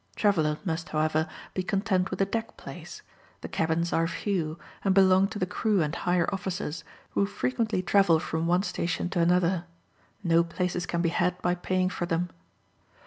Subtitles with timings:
[0.15, 3.03] Travellers must, however, be content with a deck place:
[3.41, 8.17] the cabins are few, and belong to the crew and higher officers, who frequently travel
[8.17, 9.65] from one station to another.
[10.23, 12.29] No places can be had by paying for them.